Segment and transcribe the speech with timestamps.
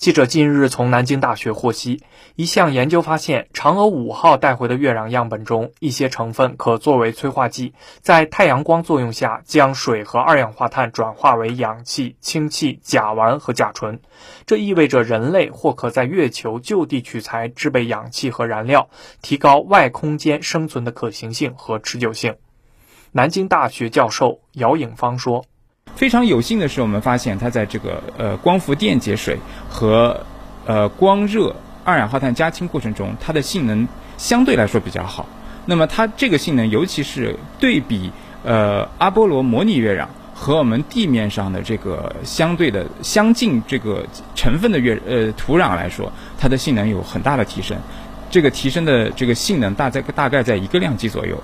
[0.00, 2.02] 记者近日从南京大学获悉，
[2.34, 14.00] 一项研究发现，嫦娥五号带回的月壤样本中，一些成分可作为催化剂，在太阳光作用下，将水和二氧化碳转化为氧气、氢气、甲烷和甲醇。
[14.46, 18.88] 这意味着人类或可在月球就地取材制备氧气和燃料，
[19.20, 22.36] 提高外空间生存的可行性和持久性。
[23.12, 25.44] 南京大学教授姚颖芳说。
[26.00, 29.36] 非常有幸的是，我们发现它在这个呃光伏电解水
[29.68, 30.18] 和
[30.64, 35.26] 呃光热二氧化碳加氢过程中，它的性能相对来说比较好。
[35.66, 38.10] 那么它这个性能，尤其是对比
[38.42, 44.02] 呃阿波罗模拟月壤和我们地面上的这个相对的相近这个
[44.34, 47.76] 成分的月呃土壤来说，它的性能有很大的提升。
[48.30, 51.38] 这个提升的这个性能大在大概在一个量级左右。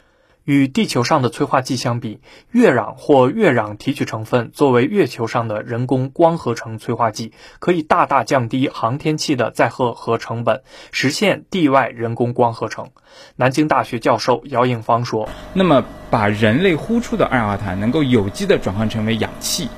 [0.46, 2.20] 与地球上的催化剂相比，
[2.52, 12.90] 月壤或月壤提取成分作为月球上的人工光合成催化剂，可以大大降低航天器的载荷和成本，实现地外人工光合成。
[13.34, 19.68] 南京大学教授姚颖芳说：“那么，把人类呼出的二氧化碳能够有机的转换成为氧气，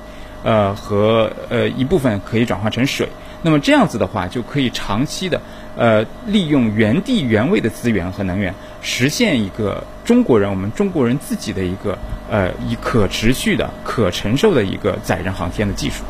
[0.43, 3.09] 呃，和呃一部分可以转化成水。
[3.41, 5.41] 那么这样子的话，就可以长期的
[5.77, 11.97] 呃利用原地原位的资源和能源。”实现一个中国人，我们中国人自己的一个
[12.29, 16.03] 呃，以可持续的、可承受的一个载人航天的技术。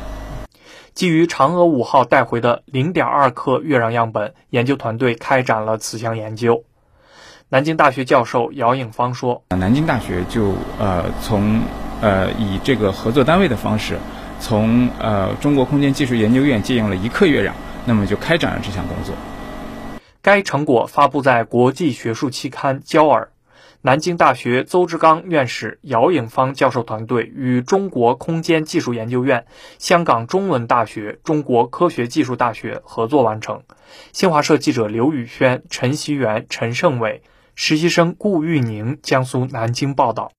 [0.93, 6.63] 基于嫦娥五号带回的零点二克月壤样本，研究团队开展了此项研究。
[7.47, 11.61] 南京大学教授姚颖芳说：“南京大学就呃从
[12.01, 13.97] 呃以这个合作单位的方式，
[14.39, 17.53] 从呃中国空间技术研究院借用了一克月壤，
[17.85, 19.15] 那么就开展了这项工作。”
[20.29, 23.31] 该成果发布在国际学术期刊《焦耳》。
[23.81, 29.47] 南京大学邹志刚院士、姚颖芳教授团队与中国空间技术研究院、
[29.79, 33.63] 香港中文大学、中国科学技术大学合作完成。
[34.13, 37.23] 新华社记者刘宇轩、陈希元、陈胜伟，
[37.55, 40.31] 实习生顾玉宁，江苏南京报道。